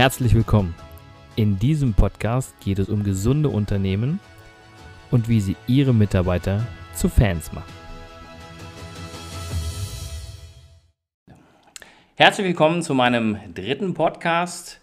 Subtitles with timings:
[0.00, 0.74] Herzlich willkommen.
[1.36, 4.18] In diesem Podcast geht es um gesunde Unternehmen
[5.10, 7.70] und wie sie ihre Mitarbeiter zu Fans machen.
[12.16, 14.80] Herzlich willkommen zu meinem dritten Podcast.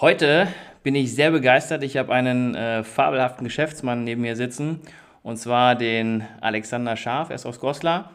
[0.00, 0.48] Heute
[0.82, 1.82] bin ich sehr begeistert.
[1.82, 4.80] Ich habe einen äh, fabelhaften Geschäftsmann neben mir sitzen
[5.22, 8.12] und zwar den Alexander Scharf, er ist aus Goslar.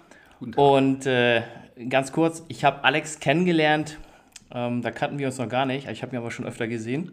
[0.55, 1.43] Und äh,
[1.89, 3.99] ganz kurz, ich habe Alex kennengelernt
[4.53, 5.89] ähm, da kannten wir uns noch gar nicht.
[5.89, 7.11] Ich habe ihn aber schon öfter gesehen.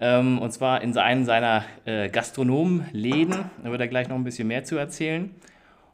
[0.00, 3.50] Ähm, und zwar in einem seiner äh, Gastronomenläden.
[3.62, 5.30] Da wird er gleich noch ein bisschen mehr zu erzählen.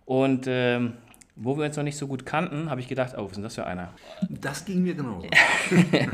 [0.04, 0.94] Und ähm,
[1.36, 3.42] wo wir uns noch nicht so gut kannten, habe ich gedacht, oh, was ist denn
[3.44, 3.92] das für einer?
[4.28, 5.26] Das ging mir genauso.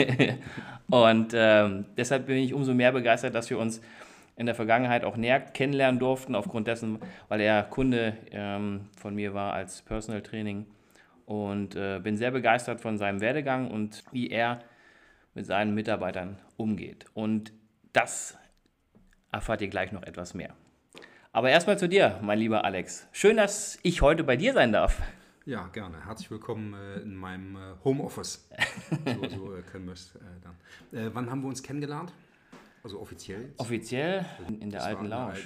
[0.90, 3.80] und ähm, deshalb bin ich umso mehr begeistert, dass wir uns
[4.36, 9.34] in der Vergangenheit auch näher kennenlernen durften, aufgrund dessen, weil er Kunde ähm, von mir
[9.34, 10.64] war als Personal Training
[11.30, 14.64] und äh, bin sehr begeistert von seinem Werdegang und wie er
[15.32, 17.04] mit seinen Mitarbeitern umgeht.
[17.14, 17.52] Und
[17.92, 18.36] das
[19.30, 20.56] erfahrt ihr gleich noch etwas mehr.
[21.30, 23.06] Aber erstmal zu dir, mein lieber Alex.
[23.12, 25.00] Schön, dass ich heute bei dir sein darf.
[25.46, 26.04] Ja, gerne.
[26.04, 28.48] Herzlich willkommen äh, in meinem äh, Homeoffice.
[29.06, 31.00] so, so äh, können wir es äh, dann.
[31.00, 32.12] Äh, wann haben wir uns kennengelernt?
[32.82, 33.42] Also offiziell?
[33.42, 33.60] Jetzt?
[33.60, 35.38] Offiziell in der das alten Lounge.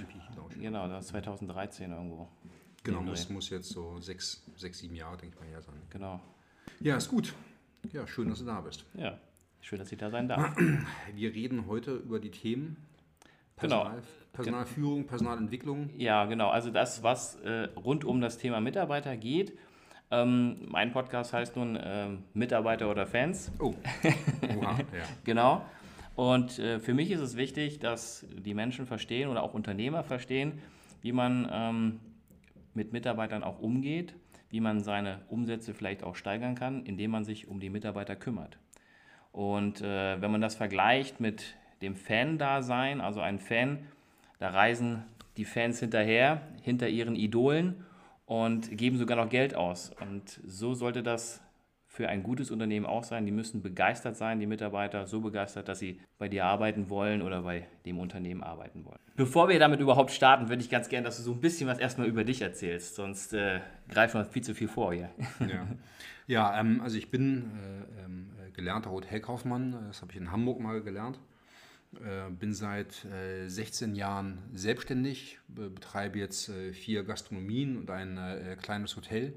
[0.59, 2.27] Genau, das war 2013 irgendwo.
[2.85, 5.75] Genau, muss, muss jetzt so sechs, sechs, sieben Jahre, denke ich mal, her sein.
[5.89, 6.21] Genau.
[6.81, 7.35] Ja, ist gut.
[7.93, 8.85] Ja, schön, dass du da bist.
[8.95, 9.19] Ja,
[9.61, 10.55] schön, dass ich da sein darf.
[11.15, 12.77] Wir reden heute über die Themen
[13.57, 14.03] Personal, genau.
[14.33, 15.91] Personalführung, Personalentwicklung.
[15.97, 16.51] Ja, genau.
[16.51, 19.57] Also das, was äh, rund um das Thema Mitarbeiter geht.
[20.11, 23.51] Ähm, mein Podcast heißt nun äh, Mitarbeiter oder Fans.
[23.59, 23.75] Oh,
[24.59, 25.05] Oha, ja.
[25.25, 25.65] genau.
[26.17, 30.61] Und äh, für mich ist es wichtig, dass die Menschen verstehen oder auch Unternehmer verstehen,
[31.01, 32.01] wie man ähm,
[32.75, 34.15] mit Mitarbeitern auch umgeht,
[34.51, 38.59] wie man seine Umsätze vielleicht auch steigern kann, indem man sich um die Mitarbeiter kümmert.
[39.33, 43.81] Und äh, wenn man das vergleicht mit dem Fan-Dasein, also ein Fan,
[44.39, 45.03] da reisen
[45.37, 47.85] die Fans hinterher, hinter ihren Idolen
[48.27, 49.91] und geben sogar noch Geld aus.
[50.01, 51.43] Und so sollte das
[51.95, 53.25] für ein gutes Unternehmen auch sein.
[53.25, 57.43] Die müssen begeistert sein, die Mitarbeiter, so begeistert, dass sie bei dir arbeiten wollen oder
[57.43, 58.99] bei dem Unternehmen arbeiten wollen.
[59.15, 61.79] Bevor wir damit überhaupt starten, würde ich ganz gerne, dass du so ein bisschen was
[61.79, 65.11] erstmal über dich erzählst, sonst äh, greifen wir viel zu viel vor hier.
[65.39, 65.67] Ja,
[66.27, 70.83] ja ähm, also ich bin äh, ähm, gelernter Hotelkaufmann, das habe ich in Hamburg mal
[70.83, 71.21] gelernt.
[71.95, 73.07] Äh, bin seit
[73.47, 79.35] 16 äh, Jahren selbstständig, betreibe jetzt äh, vier Gastronomien und ein äh, kleines Hotel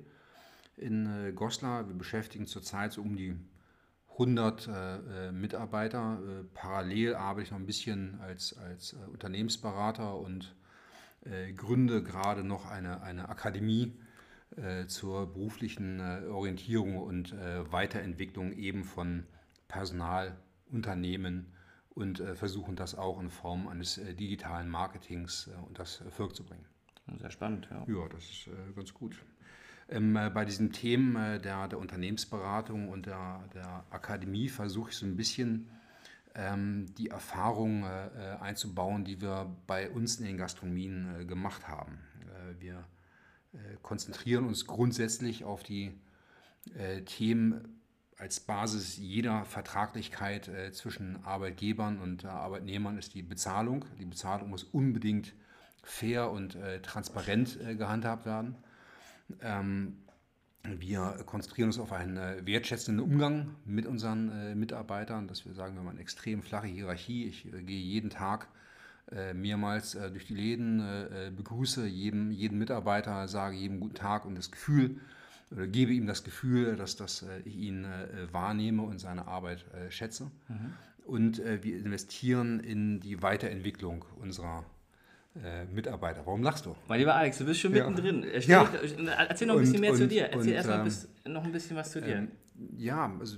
[0.78, 1.88] in äh, Goslar.
[1.88, 3.36] Wir beschäftigen zurzeit so um die
[4.14, 6.20] 100 äh, äh, Mitarbeiter.
[6.22, 10.56] Äh, parallel arbeite ich noch ein bisschen als, als äh, Unternehmensberater und
[11.26, 13.94] äh, gründe gerade noch eine, eine Akademie
[14.88, 16.00] zur beruflichen
[16.30, 19.26] Orientierung und Weiterentwicklung eben von
[19.68, 21.54] Personalunternehmen
[21.90, 26.66] und versuchen das auch in Form eines digitalen Marketings und das Erfolg zu bringen.
[27.20, 27.84] Sehr spannend, ja.
[27.88, 29.22] Ja, das ist ganz gut
[29.90, 34.98] ähm, äh, bei diesen Themen äh, der, der Unternehmensberatung und der, der Akademie versuche ich
[34.98, 35.70] so ein bisschen
[36.36, 41.68] ähm, die Erfahrung äh, äh einzubauen, die wir bei uns in den Gastronomien äh, gemacht
[41.68, 42.00] haben.
[42.26, 42.86] Äh, wir
[43.82, 45.98] konzentrieren uns grundsätzlich auf die
[47.06, 47.82] Themen
[48.18, 53.86] als Basis jeder Vertraglichkeit zwischen Arbeitgebern und Arbeitnehmern ist die Bezahlung.
[54.00, 55.34] Die Bezahlung muss unbedingt
[55.82, 58.58] fair und transparent gehandhabt werden.
[59.42, 59.98] Ähm,
[60.64, 65.76] wir konzentrieren uns auf einen äh, wertschätzenden Umgang mit unseren äh, Mitarbeitern, dass wir sagen,
[65.76, 67.26] wir haben eine extrem flache Hierarchie.
[67.26, 68.50] Ich äh, gehe jeden Tag
[69.12, 74.26] äh, mehrmals äh, durch die Läden, äh, begrüße jeden, jeden Mitarbeiter, sage jedem guten Tag
[74.26, 75.00] und das Gefühl,
[75.50, 77.88] oder gebe ihm das Gefühl, dass das, ich ihn
[78.34, 80.30] wahrnehme und seine Arbeit schätze.
[80.50, 80.74] Mhm.
[81.06, 84.66] Und wir investieren in die Weiterentwicklung unserer
[85.44, 86.22] äh, Mitarbeiter.
[86.26, 86.76] Warum lachst du?
[86.88, 87.90] Mein lieber Alex, du bist schon ja.
[87.90, 88.26] mittendrin.
[88.48, 88.70] Ja.
[89.30, 90.30] Erzähl noch ein bisschen und, mehr und, zu dir.
[90.32, 92.16] Erzähl erstmal ähm, noch ein bisschen was zu dir.
[92.16, 92.32] Ähm,
[92.78, 93.38] ja, also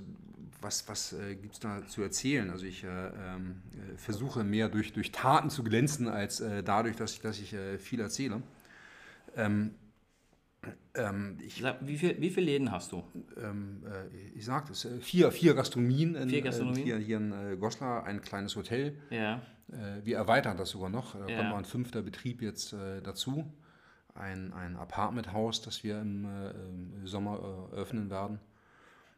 [0.60, 2.50] was, was äh, gibt es da zu erzählen?
[2.50, 6.96] Also ich äh, ähm, äh, versuche mehr durch, durch Taten zu glänzen, als äh, dadurch,
[6.96, 8.42] dass ich, dass ich äh, viel erzähle.
[9.36, 9.74] Ähm,
[10.94, 13.02] ähm, ich, wie, viel, wie viele Läden hast du?
[13.36, 16.84] Ähm, äh, ich sagte es, vier, vier Gastronomien, in, vier Gastronomien?
[16.84, 18.96] Hier, hier in äh, Goslar, ein kleines Hotel.
[19.10, 19.40] Ja.
[19.68, 21.14] Äh, wir erweitern das sogar noch.
[21.14, 21.36] Da ja.
[21.36, 23.52] kommt noch ein fünfter Betrieb jetzt äh, dazu.
[24.14, 28.40] Ein, ein Apartmenthaus, das wir im, äh, im Sommer äh, öffnen werden.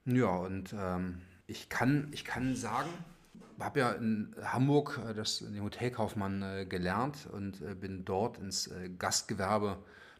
[0.04, 2.90] Ja, und ähm, ich, kann, ich kann sagen,
[3.58, 8.68] habe ja in Hamburg das, den Hotelkaufmann gelernt und bin dort ins
[8.98, 9.78] Gastgewerbe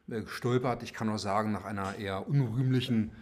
[0.09, 0.83] gestolpert.
[0.83, 3.13] Ich kann auch sagen, nach einer eher unrühmlichen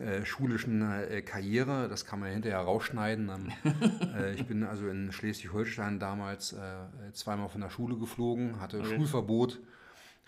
[0.00, 1.88] äh, schulischen äh, Karriere.
[1.88, 3.28] Das kann man ja hinterher rausschneiden.
[3.28, 3.52] Ähm,
[4.14, 8.96] äh, ich bin also in Schleswig-Holstein damals äh, zweimal von der Schule geflogen, hatte okay.
[8.96, 9.60] Schulverbot,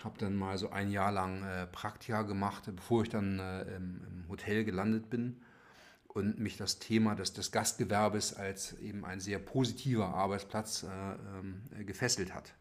[0.04, 4.02] habe dann mal so ein Jahr lang äh, Praktika gemacht, bevor ich dann äh, im,
[4.06, 5.40] im, Hotel gelandet bin
[6.08, 12.34] und mich das Thema des, des Gastgewerbes als eben ein sehr positiver Arbeitsplatz ähm, gefesselt
[12.34, 12.52] hat.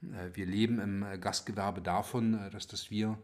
[0.00, 3.18] Wir leben im Gastgewerbe davon, dass, dass wir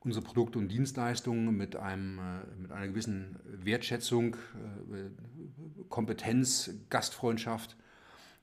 [0.00, 2.22] unsere Produkte und Dienstleistungen mit, einem, äh,
[2.62, 7.76] mit einer gewissen Wertschätzung, äh, Kompetenz, Gastfreundschaft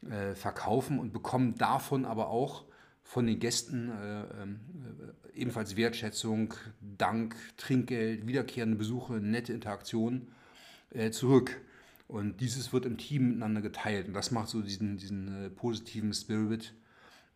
[0.07, 2.65] äh, verkaufen und bekommen davon aber auch
[3.03, 3.91] von den Gästen
[4.41, 4.59] ähm,
[5.35, 10.29] ebenfalls Wertschätzung, Dank, Trinkgeld, wiederkehrende Besuche, nette Interaktionen
[11.11, 11.61] zurück.
[12.07, 14.07] Und dieses wird im Team miteinander geteilt.
[14.07, 16.73] Und das macht so diesen, diesen positiven Spirit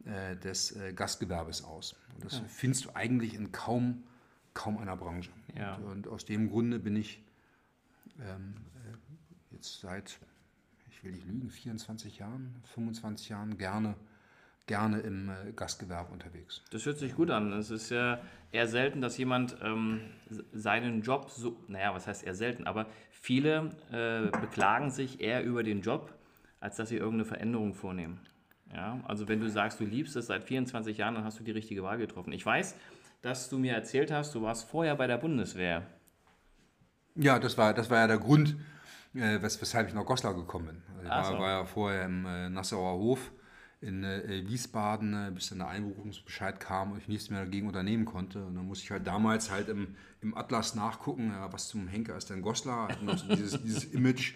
[0.06, 1.96] des Gastgewerbes aus.
[2.16, 2.46] Und das ja.
[2.48, 4.04] findest du eigentlich in kaum
[4.54, 5.32] kaum einer Branche.
[5.58, 5.76] Ja.
[5.76, 7.24] Und, und, aus dem Grunde bin ich
[8.20, 10.20] ähm, äh, jetzt seit,
[10.92, 13.96] ich will nicht lügen, 24 Jahren, 25 Jahren gerne
[14.68, 16.62] gerne im äh, Gastgewerbe unterwegs.
[16.70, 17.54] Das hört sich gut an.
[17.54, 18.22] Es ist ja
[18.52, 20.02] eher selten, dass jemand ähm,
[20.54, 25.64] seinen Job so, naja, was heißt eher selten, aber viele äh, beklagen sich eher über
[25.64, 26.14] den Job,
[26.60, 28.20] als dass sie irgendeine Veränderung vornehmen.
[28.74, 31.52] Ja, also wenn du sagst, du liebst es seit 24 Jahren, dann hast du die
[31.52, 32.32] richtige Wahl getroffen.
[32.34, 32.76] Ich weiß,
[33.22, 35.86] dass du mir erzählt hast, du warst vorher bei der Bundeswehr.
[37.16, 38.56] Ja, das war, das war ja der Grund,
[39.14, 40.84] äh, wes weshalb ich nach Goslar gekommen bin.
[40.98, 41.40] Also ich war, so.
[41.40, 43.32] war, ja vorher im äh, Nassauer Hof
[43.82, 48.06] in äh, Wiesbaden, äh, bis dann der Einberufungsbescheid kam und ich nichts mehr dagegen unternehmen
[48.06, 48.46] konnte.
[48.46, 52.16] Und dann musste ich halt damals halt im, im Atlas nachgucken, ja, was zum Henker
[52.18, 52.90] ist denn Goslar.
[53.08, 54.36] Also dieses, dieses Image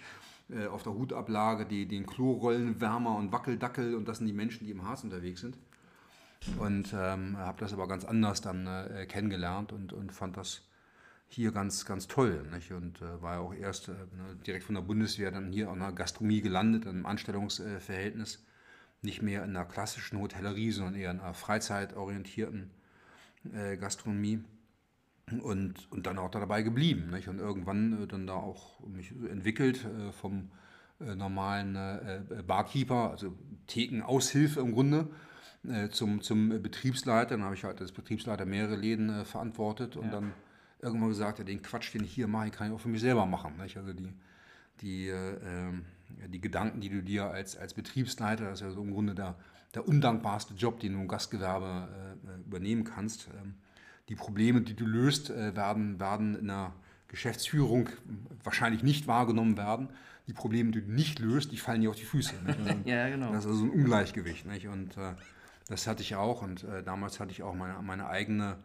[0.49, 4.71] äh, auf der Hutablage, die, den Klorollenwärmer und Wackeldackel und das sind die Menschen, die
[4.71, 5.57] im Harz unterwegs sind.
[6.59, 10.61] Und ähm, habe das aber ganz anders dann äh, kennengelernt und, und fand das
[11.29, 12.45] hier ganz, ganz toll.
[12.53, 12.71] Nicht?
[12.71, 15.79] Und äh, war ja auch erst äh, ne, direkt von der Bundeswehr dann hier an
[15.79, 18.43] der Gastronomie gelandet, im Anstellungsverhältnis.
[19.01, 22.71] Nicht mehr in der klassischen Hotellerie, sondern eher in einer freizeitorientierten
[23.53, 24.43] äh, Gastronomie.
[25.31, 27.09] Und, und dann auch dabei geblieben.
[27.11, 27.27] Nicht?
[27.27, 30.49] Und irgendwann äh, dann da auch mich entwickelt äh, vom
[30.99, 31.77] normalen
[32.47, 33.35] Barkeeper, also
[33.67, 35.09] Thekenaushilfe im Grunde,
[35.67, 37.31] äh, zum, zum Betriebsleiter.
[37.31, 40.11] Dann habe ich halt als Betriebsleiter mehrere Läden äh, verantwortet und ja.
[40.11, 40.33] dann
[40.81, 43.25] irgendwann gesagt, ja, den Quatsch, den ich hier mache, kann ich auch für mich selber
[43.25, 43.57] machen.
[43.57, 43.77] Nicht?
[43.77, 44.13] Also die,
[44.81, 45.71] die, äh,
[46.27, 49.35] die Gedanken, die du dir als, als Betriebsleiter, das ist ja so im Grunde der,
[49.73, 51.87] der undankbarste Job, den du im Gastgewerbe
[52.27, 53.29] äh, übernehmen kannst.
[54.09, 56.73] Die Probleme, die du löst, äh, werden, werden in der
[57.07, 57.89] Geschäftsführung
[58.43, 59.89] wahrscheinlich nicht wahrgenommen werden.
[60.27, 62.33] Die Probleme, die du nicht löst, die fallen dir auf die Füße.
[62.85, 63.31] ja, genau.
[63.31, 64.45] Das ist also ein Ungleichgewicht.
[64.45, 64.67] Nicht?
[64.67, 65.13] Und äh,
[65.67, 68.57] das hatte ich auch und äh, damals hatte ich auch meine, meine eigene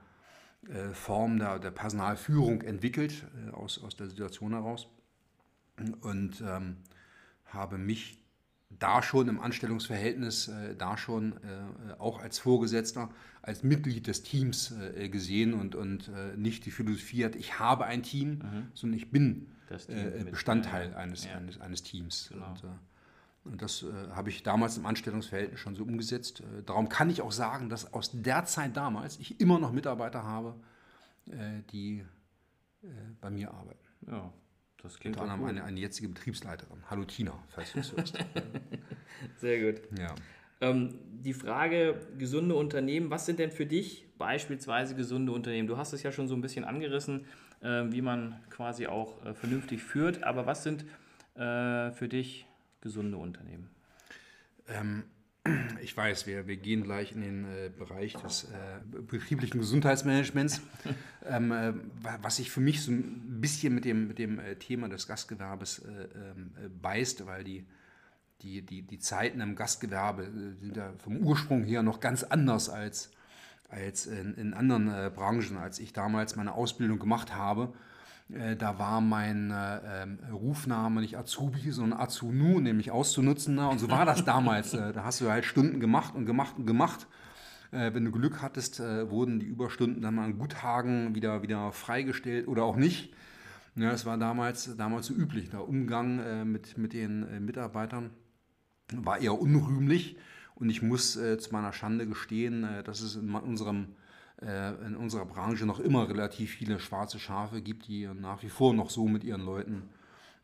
[0.68, 4.88] äh, Form der, der Personalführung entwickelt äh, aus, aus der Situation heraus
[6.00, 6.78] und ähm,
[7.46, 8.20] habe mich
[8.70, 13.10] da schon im Anstellungsverhältnis, äh, da schon äh, auch als Vorgesetzter,
[13.42, 18.02] als Mitglied des Teams äh, gesehen und, und nicht die Philosophie hat, ich habe ein
[18.02, 18.68] Team, mhm.
[18.74, 19.48] sondern ich bin
[20.30, 21.34] Bestandteil eines, ja.
[21.34, 22.30] eines, eines Teams.
[22.32, 22.50] Genau.
[22.50, 22.64] Und,
[23.44, 26.40] und das äh, habe ich damals im Anstellungsverhältnis schon so umgesetzt.
[26.40, 30.22] Äh, darum kann ich auch sagen, dass aus der Zeit damals ich immer noch Mitarbeiter
[30.24, 30.54] habe,
[31.26, 32.04] äh, die
[32.82, 32.86] äh,
[33.20, 33.84] bei mir arbeiten.
[34.06, 34.32] Ja,
[34.82, 36.78] das klingt Unter anderem eine, eine jetzige Betriebsleiterin.
[36.88, 38.18] Hallo Tina, falls du es hörst.
[39.36, 39.82] Sehr gut.
[39.98, 40.14] Ja.
[40.60, 45.68] Ähm, die Frage gesunde Unternehmen, was sind denn für dich beispielsweise gesunde Unternehmen?
[45.68, 47.26] Du hast es ja schon so ein bisschen angerissen,
[47.60, 50.84] äh, wie man quasi auch äh, vernünftig führt, aber was sind
[51.40, 52.46] für dich
[52.80, 53.70] gesunde Unternehmen?
[54.66, 55.04] Ähm,
[55.82, 60.60] ich weiß, wir, wir gehen gleich in den äh, Bereich des äh, betrieblichen Gesundheitsmanagements,
[61.26, 61.72] ähm, äh,
[62.22, 65.80] was sich für mich so ein bisschen mit dem, mit dem äh, Thema des Gastgewerbes
[65.80, 67.66] äh, ähm, äh, beißt, weil die,
[68.42, 73.10] die, die, die Zeiten im Gastgewerbe sind ja vom Ursprung her noch ganz anders als,
[73.68, 75.56] als in, in anderen Branchen.
[75.56, 77.72] Als ich damals meine Ausbildung gemacht habe,
[78.32, 83.58] äh, da war mein äh, ähm, Rufname nicht Azubi, sondern Azunu, nämlich auszunutzen.
[83.58, 84.74] Und so war das damals.
[84.74, 87.06] Äh, da hast du halt Stunden gemacht und gemacht und gemacht.
[87.70, 92.64] wenn du Glück hattest, wurden die Überstunden dann mal in Guthagen wieder, wieder freigestellt oder
[92.64, 93.12] auch nicht.
[93.76, 95.50] Ja, das war damals, damals so üblich.
[95.50, 98.08] Der Umgang mit, mit den Mitarbeitern
[98.94, 100.16] war eher unrühmlich.
[100.54, 104.07] Und ich muss zu meiner Schande gestehen, dass es in unserem äh,
[104.40, 108.88] in unserer Branche noch immer relativ viele schwarze Schafe gibt, die nach wie vor noch
[108.88, 109.88] so mit ihren Leuten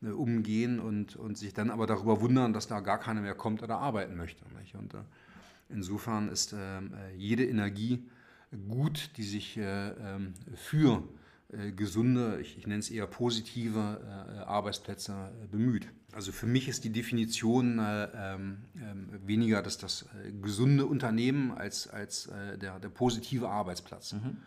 [0.05, 3.63] äh, umgehen und, und sich dann aber darüber wundern, dass da gar keiner mehr kommt
[3.63, 4.43] oder arbeiten möchte.
[4.59, 4.75] Nicht?
[4.75, 4.97] Und äh,
[5.69, 8.03] insofern ist ähm, jede Energie
[8.69, 11.01] gut, die sich ähm, für äh,
[11.75, 15.87] gesunde, ich, ich, nenne es eher positive äh, Arbeitsplätze äh, bemüht.
[16.11, 21.51] Also für mich ist die Definition äh, ähm, ähm weniger dass das äh, gesunde Unternehmen
[21.51, 24.13] als, als äh, der, der positive Arbeitsplatz.
[24.13, 24.37] Mhm.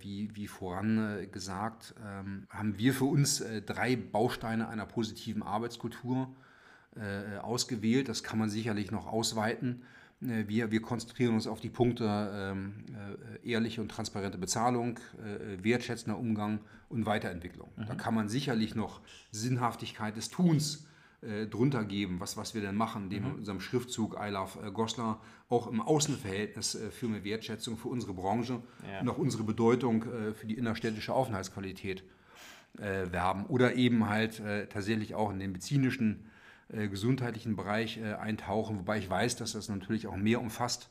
[0.00, 6.34] Wie, wie voran gesagt, ähm, haben wir für uns drei Bausteine einer positiven Arbeitskultur
[7.42, 8.08] ausgewählt.
[8.08, 9.82] Das kann man sicherlich noch ausweiten.
[10.22, 12.84] Äh, wir, wir konzentrieren uns auf die Punkte ähm,
[13.44, 17.70] äh, ehrliche und transparente Bezahlung, äh, wertschätzender Umgang und Weiterentwicklung.
[17.76, 17.86] Mhm.
[17.86, 19.00] Da kann man sicherlich noch
[19.30, 20.86] Sinnhaftigkeit des Tuns
[21.22, 23.30] äh, drunter geben, was, was wir denn machen, indem mhm.
[23.30, 27.88] in unserem Schriftzug I Love äh, Goslar auch im Außenverhältnis äh, für mehr Wertschätzung für
[27.88, 28.60] unsere Branche
[28.90, 29.00] ja.
[29.00, 32.04] und auch unsere Bedeutung für die innerstädtische Aufenthaltsqualität
[32.74, 33.44] werben.
[33.46, 36.28] Oder eben halt tatsächlich auch in den medizinischen äh,
[36.68, 40.90] gesundheitlichen Bereich äh, eintauchen, wobei ich weiß, dass das natürlich auch mehr umfasst,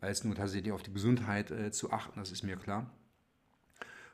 [0.00, 2.90] als nur tatsächlich auf die Gesundheit äh, zu achten, das ist mir klar.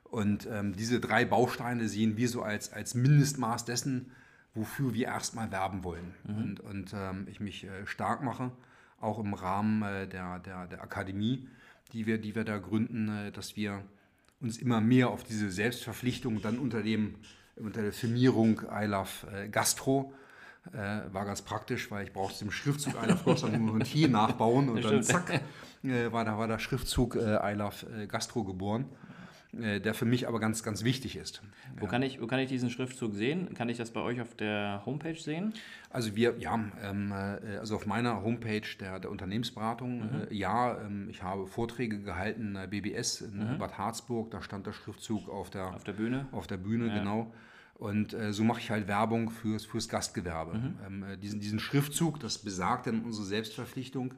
[0.05, 4.13] Und ähm, diese drei Bausteine sehen wir so als, als Mindestmaß dessen,
[4.55, 6.15] wofür wir erstmal werben wollen.
[6.25, 6.37] Mhm.
[6.37, 8.53] Und, und ähm, ich mich äh, stark mache,
[9.01, 11.49] auch im Rahmen äh, der, der, der Akademie,
[11.93, 13.83] die wir, die wir da gründen, äh, dass wir
[14.41, 17.15] uns immer mehr auf diese Selbstverpflichtung dann unter, dem,
[17.57, 20.13] unter der Firmierung I Love Gastro
[20.73, 24.69] äh, war ganz praktisch, weil ich brauchte im Schriftzug I Love Gastro ein T nachbauen
[24.69, 25.40] und dann zack,
[25.83, 28.87] äh, war, da war der Schriftzug äh, I Love äh, Gastro geboren
[29.61, 31.42] äh, der für mich aber ganz, ganz wichtig ist.
[31.78, 31.90] Wo, ja.
[31.90, 33.52] kann ich, wo kann ich diesen Schriftzug sehen?
[33.54, 35.52] Kann ich das bei euch auf der Homepage sehen?
[35.90, 40.26] Also wir, ja, ähm, äh, also auf meiner Homepage der, der Unternehmensberatung, mhm.
[40.31, 43.59] ja, ähm, ich habe Vorträge gehalten, äh, BBS in mhm.
[43.59, 46.26] Bad Harzburg, da stand der Schriftzug auf der, auf der Bühne.
[46.33, 46.99] Auf der Bühne, ja.
[46.99, 47.33] genau.
[47.83, 50.57] Und äh, so mache ich halt Werbung fürs, fürs Gastgewerbe.
[50.57, 50.79] Mhm.
[50.87, 54.15] Ähm, äh, diesen, diesen Schriftzug, das besagt dann unsere Selbstverpflichtung,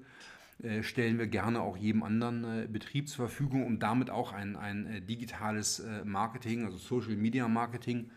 [0.62, 4.56] äh, stellen wir gerne auch jedem anderen äh, Betrieb zur Verfügung, um damit auch ein,
[4.56, 8.11] ein äh, digitales äh, Marketing, also Social Media Marketing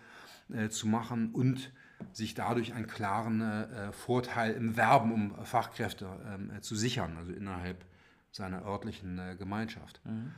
[0.70, 1.74] zu machen und
[2.13, 7.84] sich dadurch einen klaren Vorteil im Werben um Fachkräfte ähm, zu sichern, also innerhalb
[8.32, 10.00] seiner örtlichen Gemeinschaft.
[10.06, 10.32] Mhm.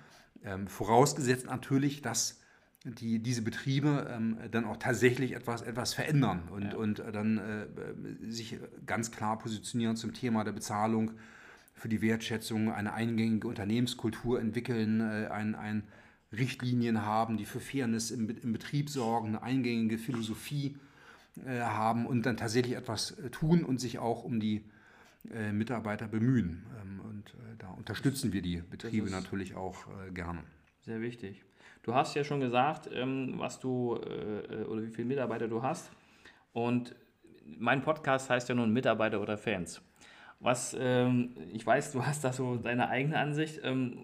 [0.43, 2.41] Ähm, vorausgesetzt natürlich, dass
[2.83, 6.75] die, diese Betriebe ähm, dann auch tatsächlich etwas, etwas verändern und, ja.
[6.75, 11.11] und äh, dann äh, sich ganz klar positionieren zum Thema der Bezahlung
[11.73, 15.83] für die Wertschätzung, eine eingängige Unternehmenskultur entwickeln, äh, ein, ein
[16.31, 20.77] Richtlinien haben, die für Fairness im, im Betrieb sorgen, eine eingängige Philosophie
[21.45, 24.63] äh, haben und dann tatsächlich etwas äh, tun und sich auch um die
[25.33, 26.65] äh, Mitarbeiter bemühen.
[26.81, 30.43] Ähm, und da unterstützen wir die Betriebe natürlich auch gerne.
[30.89, 31.43] Sehr wichtig.
[31.83, 35.91] Du hast ja schon gesagt, ähm, was du äh, oder wie viele Mitarbeiter du hast.
[36.51, 36.95] Und
[37.45, 39.83] mein Podcast heißt ja nun Mitarbeiter oder Fans.
[40.39, 43.59] Was, ähm, ich weiß, du hast da so deine eigene Ansicht.
[43.63, 43.99] Ähm,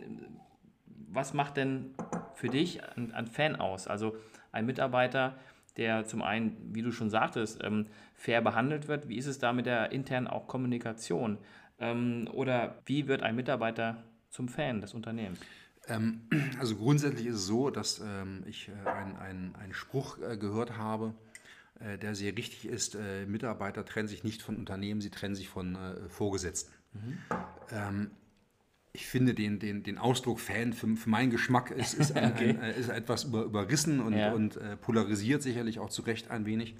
[0.85, 1.95] was macht denn
[2.35, 3.87] für dich ein, Fan aus?
[3.87, 4.15] Also
[4.51, 5.39] ein Mitarbeiter,
[5.77, 7.63] der zum einen, wie du schon sagtest,
[8.13, 9.09] fair behandelt wird.
[9.09, 11.39] Wie ist es da mit der internen auch Kommunikation?
[11.79, 15.39] Oder wie wird ein Mitarbeiter zum Fan des Unternehmens?
[15.87, 16.21] Ähm,
[16.59, 21.13] also grundsätzlich ist es so, dass ähm, ich äh, einen ein Spruch äh, gehört habe,
[21.79, 22.97] äh, der sehr richtig ist.
[23.27, 25.77] Mitarbeiter trennen sich nicht von Unternehmen, sie trennen sich von
[26.09, 26.73] Vorgesetzten.
[26.93, 27.17] Mhm.
[27.71, 28.11] Ähm,
[28.93, 32.57] ich finde den, den, den Ausdruck Fan für, für meinen Geschmack ist, ist, ein, okay.
[32.61, 34.31] ein, ist etwas über, überrissen und, ja.
[34.31, 36.75] und polarisiert sicherlich auch zu Recht ein wenig.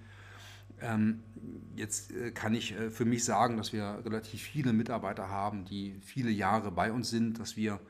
[1.75, 6.71] Jetzt kann ich für mich sagen, dass wir relativ viele Mitarbeiter haben, die viele Jahre
[6.71, 7.81] bei uns sind, dass wir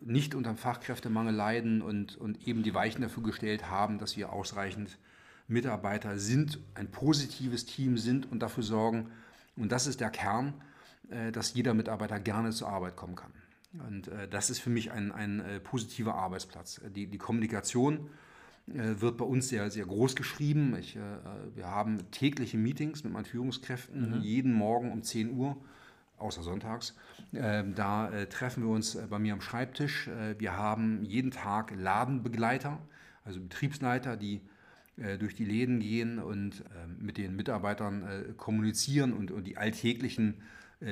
[0.00, 4.32] nicht unter dem Fachkräftemangel leiden und, und eben die Weichen dafür gestellt haben, dass wir
[4.32, 4.98] ausreichend
[5.48, 9.10] Mitarbeiter sind, ein positives Team sind und dafür sorgen,
[9.56, 10.54] und das ist der Kern,
[11.10, 13.32] äh, dass jeder Mitarbeiter gerne zur Arbeit kommen kann.
[13.88, 16.80] Und äh, das ist für mich ein, ein positiver Arbeitsplatz.
[16.94, 18.08] Die, die Kommunikation
[18.66, 20.74] wird bei uns sehr, sehr groß geschrieben.
[20.80, 20.96] Ich,
[21.54, 24.22] wir haben tägliche Meetings mit meinen Führungskräften, mhm.
[24.22, 25.58] jeden Morgen um 10 Uhr
[26.18, 26.94] außer sonntags.
[27.32, 30.08] Ähm, da äh, treffen wir uns äh, bei mir am Schreibtisch.
[30.08, 32.78] Äh, wir haben jeden Tag Ladenbegleiter,
[33.24, 34.40] also Betriebsleiter, die
[35.18, 40.34] durch die Läden gehen und ähm, mit den Mitarbeitern kommunizieren und, die alltäglichen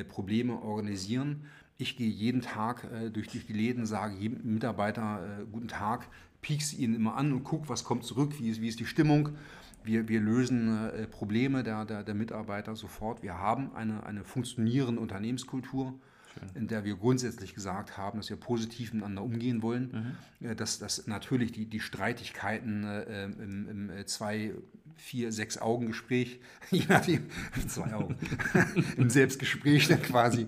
[0.08, 1.44] Probleme organisieren.
[1.78, 6.08] Ich gehe jeden Tag durch, die Läden, sage jedem Mitarbeiter guten Tag,
[6.40, 9.36] piekse ihn immer an und gucke, was kommt zurück, wie ist, wie ist die Stimmung.
[9.84, 13.22] Wir, wir lösen äh, Probleme der, der, der, Mitarbeiter sofort.
[13.22, 15.94] Wir haben eine, eine funktionierende Unternehmenskultur,
[16.34, 16.48] Schön.
[16.54, 20.16] in der wir grundsätzlich gesagt haben, dass wir positiv miteinander umgehen wollen.
[20.40, 20.48] Mhm.
[20.48, 24.54] Äh, dass, dass natürlich die, die Streitigkeiten äh, im, im äh, zwei,
[24.96, 27.26] vier, sechs Augen Gespräch, je nachdem,
[27.66, 28.16] zwei Augen,
[28.96, 30.46] im Selbstgespräch dann quasi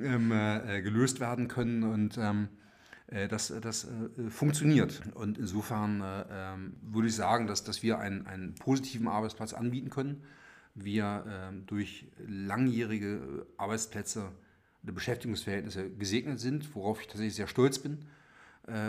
[0.00, 1.82] ähm, äh, gelöst werden können.
[1.82, 2.67] Und ähm, äh,
[3.28, 5.00] das, das äh, funktioniert.
[5.14, 9.88] Und insofern äh, ähm, würde ich sagen, dass, dass wir einen, einen positiven Arbeitsplatz anbieten
[9.88, 10.22] können.
[10.74, 14.30] Wir ähm, durch langjährige Arbeitsplätze
[14.82, 17.98] oder Beschäftigungsverhältnisse gesegnet sind, worauf ich tatsächlich sehr stolz bin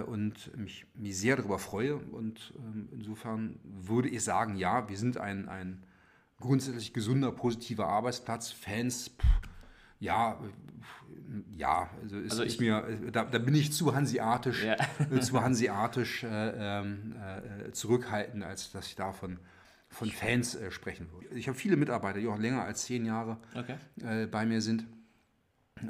[0.07, 1.95] und mich, mich sehr darüber freue.
[1.95, 5.83] Und ähm, insofern würde ich sagen, ja, wir sind ein, ein
[6.41, 8.51] grundsätzlich gesunder, positiver Arbeitsplatz.
[8.51, 9.48] Fans, pff,
[9.99, 10.39] ja,
[11.55, 14.77] ja, also, ist, also ist mir, da, da, bin ich zu hanseatisch, ja.
[15.21, 19.39] zu hanseatisch äh, ähm, äh, zurückhaltend, als dass ich davon
[19.89, 21.35] von Fans äh, sprechen würde.
[21.35, 23.75] Ich habe viele Mitarbeiter, die auch länger als zehn Jahre okay.
[24.01, 24.85] Äh, bei mir sind.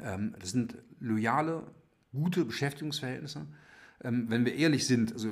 [0.02, 1.64] Ähm, das sind loyale,
[2.12, 3.46] gute Beschäftigungsverhältnisse.
[4.02, 5.30] Ähm, wenn wir ehrlich sind, also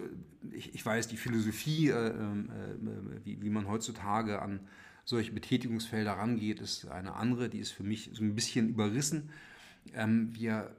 [0.52, 4.60] ich, ich weiß, die Philosophie, äh, ähm, äh, wie, wie man heutzutage an
[5.08, 9.30] solche Betätigungsfelder rangeht, ist eine andere, die ist für mich so ein bisschen überrissen.
[9.94, 10.76] Ähm, wir,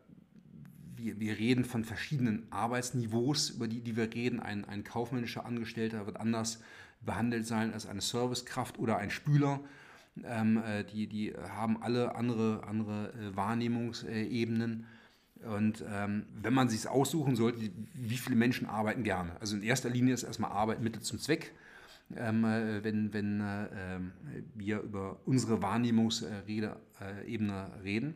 [0.96, 4.40] wir, wir reden von verschiedenen Arbeitsniveaus, über die, die wir reden.
[4.40, 6.62] Ein, ein kaufmännischer Angestellter wird anders
[7.02, 9.62] behandelt sein als eine Servicekraft oder ein Spüler.
[10.24, 14.86] Ähm, äh, die, die haben alle andere, andere äh, Wahrnehmungsebenen.
[15.44, 19.32] Und ähm, wenn man sich aussuchen sollte, wie viele Menschen arbeiten gerne?
[19.40, 21.52] Also in erster Linie ist erstmal Arbeit Mittel zum Zweck
[22.16, 24.12] ähm, äh, wenn, wenn äh, ähm,
[24.56, 28.14] wir über unsere Wahrnehmungsebene äh, reden.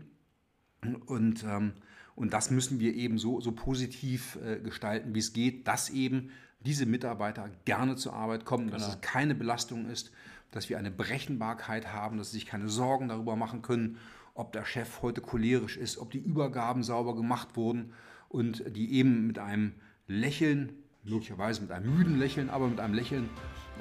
[1.06, 1.74] Und, ähm,
[2.16, 6.30] und das müssen wir eben so, so positiv äh, gestalten, wie es geht, dass eben
[6.60, 8.78] diese Mitarbeiter gerne zur Arbeit kommen, genau.
[8.78, 10.12] dass es keine Belastung ist,
[10.52, 13.98] dass wir eine Berechenbarkeit haben, dass sie sich keine Sorgen darüber machen können,
[14.34, 17.94] ob der Chef heute cholerisch ist, ob die Übergaben sauber gemacht wurden
[18.30, 19.74] und die eben mit einem
[20.08, 23.30] Lächeln, möglicherweise mit einem müden Lächeln, aber mit einem Lächeln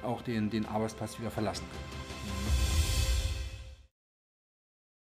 [0.02, 2.71] auch den, den Arbeitsplatz wieder verlassen können.